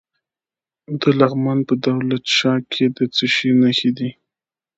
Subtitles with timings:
[1.01, 4.09] د لغمان په دولت شاه کې د څه شي نښې دي؟